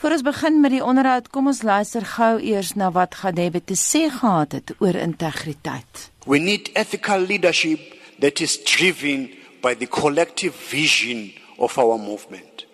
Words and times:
Voor 0.00 0.10
ons 0.10 0.22
begin 0.22 0.60
met 0.60 0.72
die 0.72 0.84
onderhoud, 0.84 1.26
kom 1.28 1.50
ons 1.50 1.58
luister 1.60 2.00
gou 2.08 2.38
eers 2.40 2.70
na 2.72 2.86
wat 2.90 3.18
Gadebe 3.20 3.60
te 3.60 3.74
sê 3.76 4.06
gehad 4.08 4.54
het 4.56 4.70
oor 4.80 4.96
integriteit. 4.96 6.06
We 6.24 6.38
need 6.40 6.70
ethical 6.72 7.20
leadership 7.20 7.82
that 8.24 8.40
is 8.40 8.54
driven 8.64 9.28
by 9.60 9.74
the 9.76 9.84
collective 9.86 10.56
vision 10.70 11.34
of 11.58 11.76
our 11.76 11.98
movement. 12.00 12.64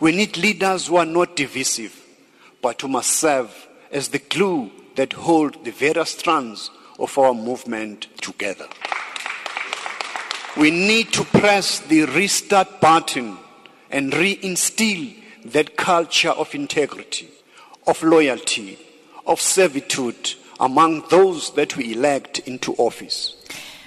We 0.00 0.12
need 0.16 0.38
leaders 0.40 0.86
who 0.88 0.96
are 0.96 1.10
not 1.10 1.36
divisive, 1.36 1.92
but 2.62 2.80
who 2.80 2.88
must 2.88 3.10
serve 3.10 3.52
as 3.92 4.08
the 4.08 4.22
glue 4.28 4.70
that 4.94 5.12
hold 5.12 5.64
the 5.64 5.74
various 5.76 6.16
strands 6.16 6.70
of 6.98 7.18
our 7.18 7.34
movement 7.34 8.08
together. 8.22 8.68
We 10.56 10.70
need 10.70 11.12
to 11.12 11.24
press 11.24 11.80
the 11.80 12.06
restart 12.06 12.80
button 12.80 13.36
and 13.90 14.14
reinstill 14.14 15.23
that 15.44 15.76
culture 15.76 16.30
of 16.30 16.54
integrity, 16.54 17.28
of 17.86 18.02
loyalty, 18.02 18.78
of 19.26 19.40
servitude 19.40 20.34
among 20.60 21.02
those 21.08 21.52
that 21.54 21.76
we 21.76 21.92
elect 21.94 22.38
into 22.40 22.72
office. 22.74 23.34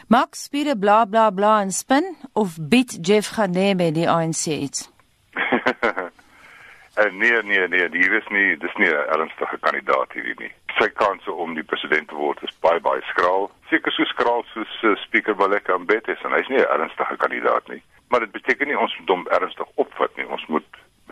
Max 0.09 0.47
spiere 0.47 0.75
bla 0.79 1.05
bla 1.05 1.31
bla 1.31 1.61
en 1.61 1.71
spin 1.71 2.15
of 2.33 2.57
bied 2.69 3.03
Jeff 3.03 3.31
Gadebe 3.35 3.91
die 3.91 4.07
ANC 4.07 4.47
iets? 4.47 4.89
Uh, 5.35 7.11
nee 7.11 7.41
nee 7.43 7.67
nee, 7.67 7.89
hier 7.91 8.13
is 8.15 8.27
nie 8.29 8.55
dis 8.57 8.75
nie 8.77 8.87
'n 8.87 9.09
ernstige 9.15 9.57
kandidaat 9.59 10.13
hierdie 10.13 10.35
nie. 10.39 10.51
Sy 10.79 10.87
kanse 10.89 11.31
om 11.31 11.55
die 11.55 11.63
president 11.63 12.07
te 12.07 12.15
word 12.15 12.39
is 12.43 12.55
baie 12.61 12.79
baie 12.79 13.01
skraal. 13.11 13.51
Seker 13.69 13.91
so 13.91 14.03
skraal 14.03 14.43
soos 14.53 14.73
uh, 14.83 14.95
Speaker 15.03 15.35
Baleka 15.35 15.77
Mbete 15.77 16.15
en 16.23 16.31
hy's 16.31 16.47
nie 16.47 16.63
'n 16.63 16.71
ernstige 16.79 17.17
kandidaat 17.17 17.67
nie. 17.67 17.83
Maar 18.07 18.19
dit 18.19 18.31
beteken 18.31 18.67
nie 18.67 18.79
ons 18.79 18.97
moet 18.99 19.09
hom 19.09 19.27
ernstig 19.27 19.67
opvat 19.75 20.15
nie. 20.15 20.27
Ons 20.27 20.45
moet 20.47 20.66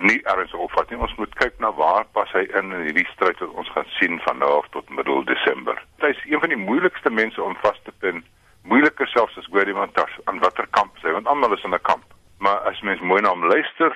nie 0.09 0.21
ernstig 0.31 0.59
opvat 0.59 0.89
nie. 0.89 0.99
Ons 1.01 1.15
moet 1.19 1.33
kyk 1.41 1.59
na 1.63 1.71
waar 1.79 2.05
pas 2.17 2.31
hy 2.37 2.45
in 2.59 2.71
in 2.71 2.87
hierdie 2.87 3.07
stryd 3.13 3.41
wat 3.43 3.59
ons 3.61 3.71
gaan 3.75 3.89
sien 3.97 4.19
van 4.27 4.41
nou 4.43 4.51
af 4.59 4.69
tot 4.75 4.89
middel 4.89 5.23
Desember. 5.31 5.81
Hy's 6.05 6.23
een 6.25 6.41
van 6.43 6.53
die 6.53 6.61
moeilikste 6.61 7.11
mense 7.11 7.43
om 7.43 7.57
vas 7.63 7.79
te 7.83 7.93
pin. 8.03 8.23
Moeiliker 8.69 9.07
selfs 9.07 9.37
as 9.37 9.51
Gordie 9.53 9.77
Montas 9.77 10.19
aan 10.25 10.41
watter 10.45 10.67
kamp 10.77 10.97
hy, 11.03 11.13
want 11.13 11.27
almal 11.27 11.53
is 11.53 11.63
in 11.63 11.73
'n 11.73 11.87
kamp. 11.91 12.05
Maar 12.39 12.59
as 12.71 12.81
mens 12.81 13.01
mooi 13.01 13.21
na 13.21 13.29
hom 13.29 13.45
luister, 13.45 13.93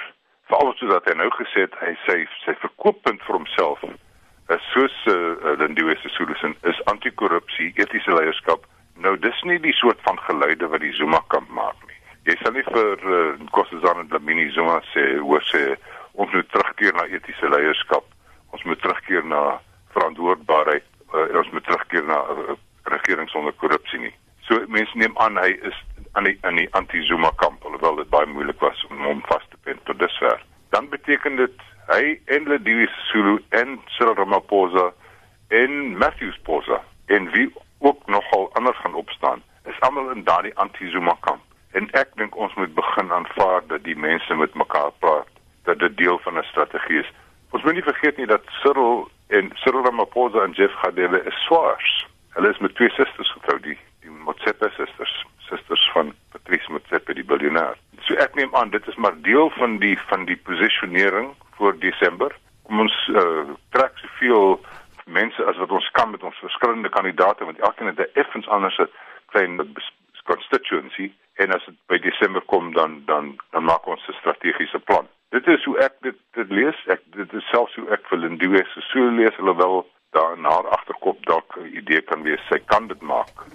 veral 0.48 0.74
soos 0.76 1.06
hy 1.06 1.16
nou 1.18 1.30
gesê 1.30 1.66
het, 1.66 1.74
hy 1.82 1.96
sê 2.06 2.28
sy 2.46 2.54
verkooppunt 2.62 3.22
vir 3.26 3.36
homself 3.36 3.82
is 4.50 4.66
soos 4.74 4.96
eh 5.06 5.14
uh, 5.14 5.58
Lindiwe 5.60 5.96
Sisulusin 6.02 6.56
is 6.64 6.82
anti-korrupsie, 6.92 7.74
etiese 7.76 8.14
leierskap. 8.14 8.66
Nou 8.96 9.16
dis 9.18 9.42
nie 9.44 9.60
die 9.62 9.76
soort 9.78 10.02
van 10.08 10.18
geluide 10.26 10.68
wat 10.68 10.82
die 10.82 10.94
Zuma 10.98 11.22
kamp 11.28 11.50
maak 11.54 11.78
nie. 11.88 11.98
Jy 12.28 12.36
sal 12.42 12.56
nie 12.58 12.66
vir 12.66 13.06
uh, 13.06 13.20
Nkosazana 13.46 14.08
Dlamini 14.10 14.50
Zuma 14.56 14.80
sê 14.94 15.06
hoe 15.22 15.42
sê 15.52 15.64
ons 16.20 16.32
moet 16.36 16.50
terugkeer 16.52 16.94
na 16.98 17.08
etiese 17.08 17.50
leierskap. 17.50 18.06
Ons 18.52 18.64
moet 18.68 18.82
terugkeer 18.82 19.26
na 19.26 19.60
verantwoordbaarheid 19.96 20.88
uh, 21.14 21.38
ons 21.38 21.50
moet 21.50 21.64
terugkeer 21.64 22.04
na 22.04 22.20
'n 22.24 22.44
uh, 22.50 22.58
regering 22.84 23.30
sonder 23.30 23.54
korrupsie 23.54 24.00
nie. 24.00 24.16
So 24.48 24.60
mense 24.68 24.98
neem 24.98 25.18
aan 25.18 25.38
hy 25.38 25.52
is 25.70 25.78
aan 26.12 26.24
die 26.24 26.38
aan 26.42 26.56
die 26.56 26.70
anti-Zuma 26.74 27.32
kamp 27.36 27.66
alhoewel 27.66 27.96
dit 27.96 28.10
baie 28.10 28.26
moeilik 28.26 28.60
was 28.60 28.86
om 28.90 29.04
hom 29.06 29.22
vas 29.32 29.46
te 29.50 29.58
pin 29.64 29.80
tot 29.84 30.00
dusver. 30.00 30.44
Dan 30.70 30.90
beteken 30.90 31.36
dit 31.36 31.58
hy 31.88 32.20
en 32.26 32.48
Lediwe 32.50 32.88
Sisulu 32.88 33.40
en 33.50 33.80
Cyril 33.86 34.16
Ramaphosa 34.16 34.92
en 35.48 35.98
Matthews 35.98 36.40
Posa 36.44 36.82
en 37.06 37.32
wie 37.32 37.54
ook 37.80 38.08
nogal 38.08 38.50
anders 38.54 38.78
gaan 38.78 38.94
opstaan 38.94 39.44
is 39.66 39.80
almal 39.80 40.10
in 40.10 40.24
daardie 40.24 40.58
anti-Zuma 40.58 41.18
kamp. 41.20 41.42
En 41.72 41.90
ek 41.92 42.16
dink 42.18 42.36
ons 42.36 42.54
moet 42.54 42.74
begin 42.74 43.12
aanvaar 43.12 43.62
dat 43.68 43.84
die 43.84 43.98
mense 43.98 44.36
met 44.36 44.54
mekaar 44.54 44.92
praat, 45.00 45.30
dit 45.80 45.98
deel 45.98 46.20
van 46.20 46.38
'n 46.38 46.44
strategie 46.44 47.00
is. 47.00 47.12
Ons 47.50 47.64
moet 47.64 47.74
nie 47.74 47.90
vergeet 47.92 48.18
nie 48.18 48.26
dat 48.26 48.44
Cyril 48.62 49.10
en 49.28 49.52
Cyril 49.54 49.84
Ramaphosa 49.84 50.44
en 50.44 50.52
Jeff 50.52 50.74
Gadebe 50.82 51.24
is 51.24 51.44
swaars. 51.46 52.08
Hulle 52.34 52.50
is 52.50 52.58
met 52.58 52.76
twee 52.76 52.90
susters 52.90 53.32
getroud, 53.32 53.64
die 53.64 53.78
die 54.02 54.10
Motsepe 54.10 54.70
susters, 54.76 55.26
susters 55.38 55.90
van 55.94 56.14
Patrice 56.32 56.72
Motsepe 56.72 57.14
die 57.14 57.24
biljoenêr. 57.24 57.76
So 58.06 58.14
ek 58.14 58.36
neem 58.36 58.56
aan 58.56 58.70
dit 58.70 58.88
is 58.88 58.96
maar 58.96 59.22
deel 59.22 59.50
van 59.50 59.78
die 59.78 59.98
van 60.12 60.26
die 60.26 60.38
posisionering 60.38 61.34
vir 61.58 61.80
Desember. 61.80 62.36
Kom 62.64 62.80
ons 62.80 62.96
uh, 63.08 63.44
trek 63.76 63.98
soveel 63.98 64.60
mense 65.06 65.46
as 65.46 65.58
wat 65.58 65.72
ons 65.72 65.90
kan 65.98 66.12
met 66.12 66.24
ons 66.24 66.44
verskillende 66.46 66.90
kandidate 66.90 67.46
want 67.46 67.60
elkeen 67.60 67.88
het 67.88 68.00
'n 68.00 68.20
effens 68.22 68.48
anders 68.48 68.78
'n 68.78 68.90
klein 69.34 69.58
constituency 70.30 71.12
en 71.42 71.54
as 71.56 71.66
dit 71.66 71.78
by 71.88 71.98
Desember 72.00 72.42
kom 72.42 72.74
dan 72.74 73.02
dan 73.06 73.36
dan 73.52 73.64
maak 73.64 73.88
ons 73.88 74.08
'n 74.08 74.20
strategiese 74.22 74.80
plan. 74.80 75.08
Dit 75.30 75.48
is 75.48 75.64
hoe 75.64 75.78
ek 75.78 75.94
dit 76.02 76.18
dit 76.34 76.50
lees. 76.50 76.78
Ek 76.90 77.02
dit 77.14 77.34
is 77.38 77.50
selfs 77.54 77.76
hoe 77.78 77.90
ek 77.94 78.06
vir 78.10 78.18
Lindiwe 78.24 78.64
se 78.74 78.82
so 78.90 79.10
lees 79.14 79.38
alhoewel 79.38 79.86
daar 80.18 80.38
na 80.42 80.50
agterkop 80.50 81.26
dalk 81.26 81.58
'n 81.58 81.70
idee 81.78 82.02
kan 82.02 82.24
wees 82.24 82.42
sy 82.50 82.58
kan 82.66 82.88
dit 82.88 83.02
maak. 83.02 83.46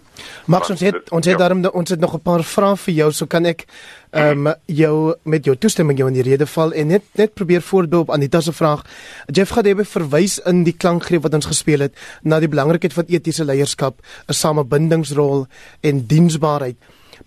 Max 0.46 0.70
ons 0.70 0.80
het 0.80 1.10
ons 1.10 1.26
het 1.26 1.34
ja. 1.34 1.38
daarom 1.38 1.66
ons 1.66 1.90
het 1.90 2.00
nog 2.00 2.14
'n 2.14 2.22
paar 2.22 2.42
vrae 2.42 2.76
vir 2.76 2.94
jou 2.94 3.12
so 3.12 3.26
kan 3.26 3.44
ek 3.44 3.66
ehm 4.10 4.46
um, 4.46 4.54
jou 4.66 5.14
met 5.24 5.44
jou 5.44 5.56
toestemming 5.56 5.98
jou 5.98 6.08
in 6.08 6.14
die 6.14 6.30
rede 6.30 6.46
val 6.46 6.72
en 6.72 6.86
net 6.86 7.02
net 7.14 7.34
probeer 7.34 7.62
voorbeeld 7.62 8.02
op 8.02 8.10
Anita 8.10 8.40
se 8.40 8.52
vraag. 8.52 8.82
Jeff 9.26 9.50
Gadebe 9.50 9.84
verwys 9.84 10.38
in 10.38 10.64
die 10.64 10.76
klankgreep 10.76 11.22
wat 11.22 11.34
ons 11.34 11.46
gespeel 11.46 11.80
het 11.80 12.18
na 12.22 12.38
die 12.38 12.48
belangrikheid 12.48 12.92
van 12.92 13.04
etiese 13.08 13.44
leierskap, 13.44 13.94
'n 14.28 14.32
samebindingsrol 14.32 15.46
en 15.80 16.06
diensbaarheid. 16.06 16.76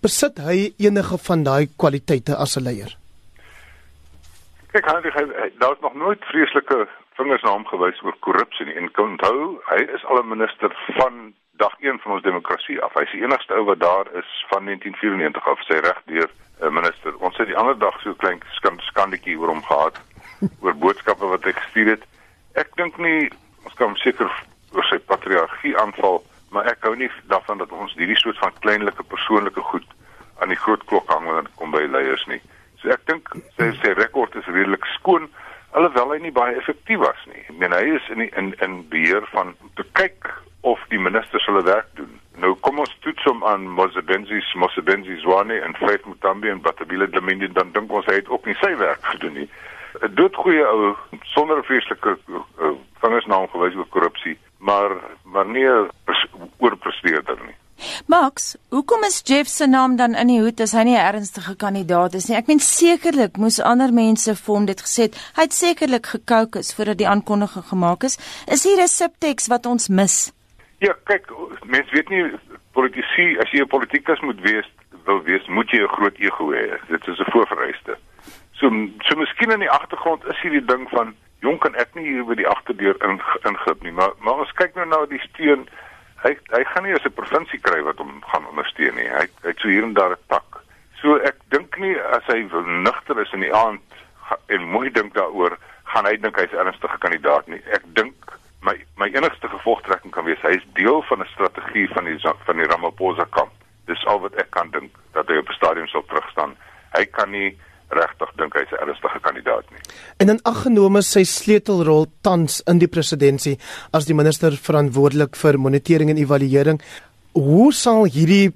Besit 0.00 0.38
hy 0.38 0.72
enige 0.78 1.18
van 1.18 1.42
daai 1.42 1.68
kwaliteite 1.76 2.36
as 2.36 2.56
'n 2.56 2.62
leier? 2.62 2.96
Kyk, 4.78 5.14
hy 5.14 5.50
daar 5.58 5.72
is 5.72 5.80
nog 5.80 5.94
nooit 5.94 6.24
vreeslike 6.24 6.88
vingers 7.18 7.42
na 7.42 7.50
hom 7.50 7.64
gewys 7.66 7.98
oor 8.06 8.14
korrupsie 8.22 8.66
nie. 8.66 8.76
En 8.78 8.90
kan 8.94 9.16
onthou, 9.16 9.58
hy 9.72 9.80
is 9.94 10.04
al 10.04 10.20
'n 10.22 10.28
minister 10.28 10.70
van 10.98 11.34
dag 11.58 11.74
1 11.80 11.98
van 11.98 12.12
ons 12.12 12.22
demokrasie 12.22 12.82
af. 12.82 12.94
Hy 12.94 13.02
is 13.02 13.10
die 13.10 13.22
enigste 13.22 13.54
ou 13.54 13.64
wat 13.64 13.80
daar 13.80 14.06
is 14.14 14.30
van 14.50 14.64
1994 14.64 15.48
af 15.48 15.64
sy 15.66 15.78
reg 15.82 15.98
deur 16.04 16.30
'n 16.30 16.66
uh, 16.66 16.70
minister. 16.70 17.16
Ons 17.16 17.36
het 17.36 17.46
die 17.46 17.56
ander 17.56 17.78
dag 17.78 18.00
so 18.00 18.14
klein 18.14 18.40
skandetjie 18.90 19.38
oor 19.38 19.48
hom 19.48 19.64
gehad 19.64 19.98
oor 20.62 20.74
boodskappe 20.74 21.26
wat 21.26 21.44
hy 21.44 21.52
gestuur 21.52 21.88
het. 21.88 22.04
Ek 22.54 22.70
dink 22.76 22.96
nie 22.96 23.30
ons 23.64 23.74
kan 23.74 23.96
seker 23.96 24.30
oor 24.72 24.84
sy 24.84 24.98
patriargie 24.98 25.78
aanval, 25.78 26.22
maar 26.50 26.66
ek 26.66 26.78
hou 26.86 26.94
nie 26.94 27.10
daarvan 27.26 27.58
dat 27.58 27.72
ons 27.72 27.94
hierdie 27.94 28.18
soort 28.18 28.38
van 28.38 28.54
kleinlike 28.60 29.02
persoonlike 29.02 29.60
goed 29.60 29.86
aan 30.38 30.48
die 30.48 30.62
groot 30.62 30.84
klok 30.84 31.10
hang 31.10 31.24
wanneer 31.24 31.50
dit 31.50 31.54
kom 31.54 31.70
by 31.70 31.82
leiers 31.82 32.26
nie. 32.26 32.40
So 32.82 32.90
ek 32.94 33.06
dink 33.10 33.26
sy 33.58 33.72
sy 33.82 33.94
rekord 33.98 34.36
is 34.38 34.46
redelik 34.46 34.86
skoon 34.94 35.26
alhoewel 35.76 36.14
hy 36.14 36.17
nie 36.28 36.36
baie 36.36 36.56
effektief 36.60 37.00
was 37.00 37.20
nie. 37.30 37.40
Ek 37.48 37.56
meen 37.62 37.74
hy 37.74 37.84
is 37.96 38.12
in 38.12 38.24
die, 38.24 38.30
in 38.40 38.52
in 38.64 38.82
beheer 38.92 39.24
van 39.32 39.54
te 39.80 39.86
kyk 39.98 40.28
of 40.68 40.82
die 40.92 41.00
ministers 41.00 41.46
hulle 41.48 41.64
werk 41.64 41.88
doen. 42.00 42.12
Nou 42.42 42.52
kom 42.66 42.80
ons 42.82 42.92
toets 43.04 43.24
hom 43.30 43.44
aan 43.46 43.64
Mosebenzi, 43.78 44.42
Mosebenzi 44.60 45.16
Zwane 45.22 45.60
en 45.64 45.76
Faith 45.80 46.06
Mutambi 46.06 46.50
en 46.52 46.62
Batabile 46.62 47.08
Dlamini 47.10 47.48
dan 47.54 47.72
dink 47.72 47.92
ons 47.92 48.06
hy 48.10 48.18
het 48.20 48.28
ook 48.28 48.46
nie 48.46 48.56
sy 48.60 48.74
werk 48.80 49.04
gedoen 49.14 49.40
nie. 49.42 49.48
Dit 49.98 50.16
doet 50.18 50.36
goeie 50.36 50.66
ou 50.68 50.92
sonder 51.32 51.64
vreeslike 51.66 52.18
uh, 52.28 52.74
vingers 53.02 53.26
na 53.30 53.40
hom 53.40 53.50
gewys 53.54 53.78
oor 53.78 53.88
korrupsie, 53.94 54.36
maar 54.58 54.98
maar 55.24 55.48
nie 55.48 55.64
nie. 55.64 55.86
Max, 58.08 58.56
hoekom 58.70 59.02
is 59.04 59.20
Jeff 59.24 59.48
se 59.48 59.66
naam 59.66 59.96
dan 59.96 60.14
in 60.14 60.30
die 60.30 60.38
hoed 60.40 60.62
as 60.64 60.72
hy 60.72 60.82
nie 60.88 60.96
'n 60.96 61.08
ernstige 61.12 61.54
kandidaat 61.60 62.14
is 62.14 62.28
nie? 62.28 62.36
Ek 62.38 62.46
meen 62.46 62.58
sekerlik 62.58 63.36
moes 63.36 63.60
ander 63.60 63.92
mense 63.92 64.34
vir 64.34 64.54
hom 64.54 64.64
dit 64.64 64.80
gesê 64.80 65.02
het. 65.02 65.18
Hy 65.36 65.42
het 65.42 65.52
sekerlik 65.52 66.06
gekookus 66.06 66.72
voordat 66.74 66.98
die 66.98 67.08
aankondiging 67.08 67.66
gemaak 67.68 68.04
is. 68.08 68.16
Is 68.46 68.64
hier 68.64 68.80
'n 68.80 68.88
subteks 68.88 69.48
wat 69.48 69.66
ons 69.66 69.88
mis? 69.88 70.32
Ja, 70.78 70.94
kyk, 71.04 71.28
mense 71.66 71.90
weet 71.92 72.08
nie 72.08 72.32
politici, 72.72 73.36
as 73.42 73.50
jy 73.52 73.60
'n 73.60 73.68
politikus 73.68 74.20
moet 74.20 74.40
wees, 74.40 74.68
wil 75.04 75.22
wees, 75.22 75.46
moet 75.46 75.70
jy 75.70 75.82
'n 75.82 75.96
groot 75.96 76.16
ego 76.18 76.52
hê. 76.52 76.80
Dit 76.88 77.06
is 77.08 77.18
'n 77.18 77.30
voorvereiste. 77.30 77.98
So 78.52 78.70
so 79.04 79.16
miskien 79.16 79.50
in 79.50 79.60
die 79.60 79.70
agtergrond 79.70 80.24
is 80.24 80.40
hierdie 80.40 80.64
ding 80.64 80.88
van 80.88 81.14
jonk 81.40 81.64
en 81.64 81.74
ek 81.74 81.94
nie 81.94 82.08
hier 82.08 82.24
by 82.24 82.34
die 82.34 82.48
agterdeur 82.48 82.96
ingrip 83.44 83.82
nie, 83.82 83.92
maar 83.92 84.12
maar 84.20 84.38
ons 84.38 84.52
kyk 84.52 84.74
nou 84.74 84.86
na 84.86 85.06
die 85.06 85.20
steun 85.28 85.68
hy 86.22 86.34
hy 86.52 86.62
gaan 86.64 86.84
nie 86.84 86.94
as 86.94 87.04
'n 87.06 87.14
provinsie 87.14 87.60
kry 87.60 87.80
wat 87.82 87.98
hom 87.98 88.22
gaan 88.32 88.46
ondersteun 88.46 88.94
nie. 88.94 89.08
Hy 89.08 89.26
hy 89.42 89.48
het 89.52 89.60
so 89.60 89.68
hier 89.68 89.82
en 89.82 89.94
daar 89.94 90.12
'n 90.12 90.24
tak. 90.28 90.62
So 91.00 91.16
ek 91.16 91.36
dink 91.50 91.78
nie 91.78 91.96
as 92.16 92.26
hy 92.26 92.48
nugter 92.82 93.20
is 93.20 93.32
in 93.32 93.40
die 93.40 93.54
aand 93.54 93.80
en 94.48 94.62
mooi 94.62 94.90
dink 94.90 95.14
daaroor, 95.14 95.56
gaan 95.84 96.06
hy 96.06 96.16
dink 96.16 96.36
hy's 96.36 96.52
ernstige 96.52 96.98
kandidaat 96.98 97.46
nie. 97.48 97.62
Ek 97.72 97.82
dink 97.94 98.14
my 98.62 98.74
my 98.96 99.08
enigste 99.14 99.48
gevolgtrekking 99.48 100.12
kan 100.12 100.24
wees 100.24 100.42
hy 100.42 100.56
is 100.58 100.66
deel 100.74 101.02
van 101.02 101.22
'n 101.22 101.32
strategie 101.34 101.88
van 101.94 102.04
die 102.04 102.18
van 102.20 102.56
die 102.56 102.66
Ramaphosa 102.66 103.26
kamp. 103.30 103.52
Dis 103.86 104.04
al 104.06 104.20
wat 104.20 104.34
ek 104.34 104.50
kan 104.50 104.70
dink 104.70 104.90
dat 105.12 105.28
hy 105.28 105.38
op 105.38 105.46
die 105.46 105.54
stadium 105.54 105.86
sal 105.86 106.04
terugstaan. 106.04 106.56
Hy 106.96 107.04
kan 107.06 107.30
nie 107.30 107.58
regtig 107.88 108.30
dink 108.36 108.54
hy's 108.54 108.72
'n 108.72 108.82
ernstige 108.88 109.20
kandidaat. 109.20 109.57
En 110.18 110.32
in 110.32 110.40
aggenome 110.42 110.98
sy 111.06 111.20
sleutelrol 111.22 112.08
tans 112.26 112.58
in 112.66 112.80
die 112.82 112.88
presidentskap 112.90 113.94
as 113.94 114.08
die 114.08 114.16
minister 114.18 114.56
verantwoordelik 114.58 115.36
vir 115.38 115.58
monitering 115.62 116.10
en 116.10 116.18
evaluering, 116.18 116.80
hoe 117.38 117.68
sal 117.72 118.08
hierdie 118.10 118.50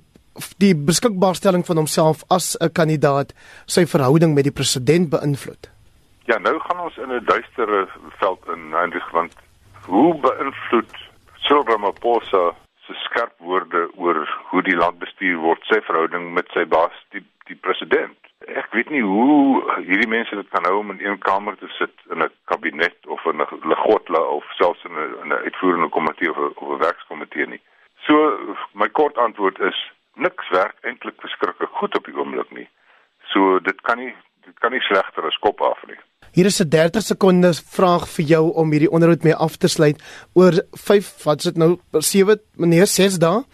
die 0.58 0.72
beskikbaarstelling 0.74 1.62
van 1.68 1.78
homself 1.82 2.24
as 2.36 2.56
'n 2.58 2.72
kandidaat 2.78 3.30
sy 3.66 3.84
verhouding 3.86 4.34
met 4.34 4.44
die 4.44 4.56
president 4.58 5.10
beïnvloed? 5.10 5.70
Ja, 6.26 6.38
nou 6.38 6.58
gaan 6.58 6.80
ons 6.80 6.96
in 6.96 7.12
'n 7.12 7.24
duistere 7.24 7.86
veld 8.18 8.42
in, 8.54 8.72
Hendrik, 8.72 9.08
want 9.12 9.32
hoe 9.86 10.14
beïnvloed 10.18 10.92
Cyril 11.46 11.64
Ramaphosa 11.64 12.54
se 12.86 12.94
skerp 13.06 13.34
woorde 13.38 13.88
oor 13.94 14.28
hoe 14.50 14.62
die 14.62 14.76
land 14.76 14.98
bestuur 14.98 15.38
word, 15.38 15.62
sy 15.62 15.80
verhouding 15.80 16.32
met 16.34 16.46
sy 16.54 16.64
baas, 16.64 16.96
die 17.10 17.22
die 17.46 17.58
president? 17.60 18.18
Ek 18.46 18.72
weet 18.72 18.90
nie 18.90 19.02
hoe 19.02 19.62
hierdie 19.86 20.08
mense 20.08 20.34
dit 20.34 20.48
kan 20.50 20.64
hou 20.66 20.78
om 20.80 20.90
in 20.90 21.04
een 21.04 21.18
kamer 21.18 21.56
te 21.58 21.68
sit 21.78 21.94
in 22.10 22.22
'n 22.22 22.30
kabinet 22.50 23.06
of 23.06 23.24
in 23.24 23.40
'n 23.40 23.68
legotla 23.68 24.20
of 24.20 24.44
selfs 24.58 24.84
in 24.84 24.94
'n 24.94 25.14
in 25.22 25.28
'n 25.32 25.42
uitvoerende 25.46 25.88
komitee 25.88 26.30
of 26.30 26.36
'n 26.36 26.52
of 26.54 26.68
'n 26.68 26.78
werkskomitee 26.78 27.46
nie. 27.46 27.60
So 28.06 28.14
my 28.72 28.88
kort 28.88 29.18
antwoord 29.18 29.58
is 29.58 29.92
niks 30.14 30.48
werk 30.48 30.76
eintlik 30.80 31.20
verskriklik 31.20 31.70
goed 31.70 31.96
op 31.96 32.04
die 32.04 32.16
oomblik 32.16 32.50
nie. 32.50 32.68
So 33.32 33.58
dit 33.58 33.80
kan 33.80 33.98
nie 33.98 34.14
dit 34.44 34.58
kan 34.58 34.70
nie 34.70 34.80
slegter 34.80 35.24
as 35.24 35.38
kop 35.38 35.60
af 35.60 35.86
nie. 35.86 35.98
Hier 36.32 36.46
is 36.46 36.60
'n 36.60 36.68
30 36.68 37.02
sekondes 37.02 37.58
vraag 37.60 38.08
vir 38.08 38.24
jou 38.24 38.44
om 38.60 38.70
hierdie 38.72 38.90
onderhoud 38.90 39.22
mee 39.22 39.34
af 39.34 39.56
te 39.56 39.68
sluit. 39.68 39.98
Oor 40.32 40.52
5, 40.72 41.24
wat 41.24 41.38
is 41.38 41.44
dit 41.44 41.56
nou 41.56 41.76
7 41.90 42.40
meneer 42.56 42.86
6 42.86 43.18
dae 43.18 43.44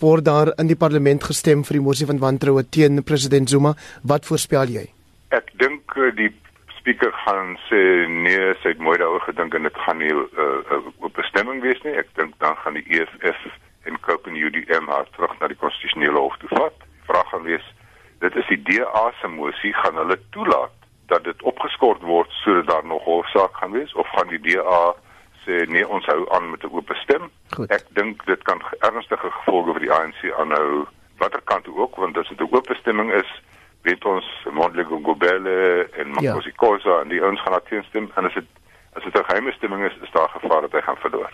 word 0.00 0.24
daar 0.24 0.48
in 0.56 0.66
die 0.66 0.76
parlement 0.76 1.24
gestem 1.24 1.64
vir 1.64 1.76
die 1.76 1.84
mosie 1.88 2.06
van 2.06 2.18
wantroue 2.18 2.64
teen 2.64 3.04
president 3.04 3.50
Zuma. 3.50 3.74
Wat 4.02 4.24
voorspel 4.24 4.66
jy? 4.66 4.86
Ek 5.28 5.52
dink 5.58 5.84
eh, 5.96 6.08
die 6.16 6.32
spreker 6.78 7.12
gaan 7.12 7.58
sê 7.68 8.08
nee, 8.08 8.54
sy 8.62 8.68
het 8.68 8.80
mooi 8.80 8.96
daaroor 8.96 9.20
gedink 9.28 9.54
en 9.54 9.62
dit 9.68 9.76
gaan 9.84 9.98
nie 9.98 10.08
'n 10.08 10.24
uh, 10.32 10.80
uh, 11.04 11.12
bestemming 11.12 11.60
wees 11.60 11.82
nie. 11.84 11.92
Ek 11.92 12.08
dink 12.16 12.32
dan 12.40 12.56
gaan 12.56 12.80
die 12.80 12.88
EFF 12.88 13.40
en 13.84 14.00
Cope 14.00 14.30
en 14.30 14.36
UDM 14.36 14.88
haar 14.88 15.06
terug 15.12 15.36
na 15.40 15.48
die 15.48 15.60
konstitusionele 15.60 16.18
hof 16.18 16.36
toe 16.40 16.48
vat. 16.48 16.76
Vraag 17.04 17.28
gaan 17.28 17.44
wees, 17.44 17.66
dit 18.20 18.36
is 18.36 18.46
die 18.48 18.62
DA 18.62 19.12
se 19.20 19.28
mosie 19.28 19.74
gaan 19.74 19.96
hulle 20.00 20.18
toelaat 20.30 20.81
dat 21.12 21.24
dit 21.24 21.42
opgeskort 21.42 22.00
word 22.00 22.30
sodat 22.42 22.66
daar 22.66 22.86
nog 22.86 23.04
hofsaak 23.04 23.56
gaan 23.60 23.74
wees 23.78 23.92
of 23.94 24.08
gaan 24.14 24.28
die 24.32 24.40
DA 24.46 24.82
sê 25.44 25.64
nee 25.74 25.88
ons 25.88 26.06
hou 26.06 26.20
aan 26.34 26.50
met 26.50 26.64
'n 26.64 26.72
oop 26.72 26.90
stem. 27.04 27.30
Goed. 27.56 27.70
Ek 27.70 27.84
dink 27.98 28.24
dit 28.26 28.42
kan 28.42 28.62
ernstige 28.78 29.30
gevolge 29.30 29.72
vir 29.72 29.84
die 29.86 29.92
ANC 29.92 30.20
aanhou 30.38 30.86
watter 31.18 31.42
kant 31.44 31.66
ook 31.68 31.96
want 31.96 32.18
as 32.18 32.28
dit 32.28 32.40
'n 32.40 32.54
oop 32.54 32.68
stemming 32.80 33.12
is 33.12 33.30
weet 33.82 34.04
ons 34.04 34.26
Mondlego 34.50 35.00
Gobele 35.02 35.88
en 35.98 36.08
Makosi 36.10 36.52
ja. 36.54 36.60
Kosa 36.62 37.00
en 37.00 37.08
die 37.08 37.24
ons 37.28 37.40
gaan 37.40 37.60
teen 37.68 37.84
stem 37.84 38.10
en 38.14 38.24
as 38.24 38.34
dit 38.34 38.50
as 38.92 39.02
dit 39.02 39.18
'n 39.18 39.24
geheime 39.24 39.52
stemming 39.52 39.84
is 39.84 39.96
is 40.02 40.10
daar 40.10 40.28
gevaar 40.28 40.60
dat 40.60 40.72
hy 40.72 40.80
gaan 40.80 41.04
verloor. 41.04 41.32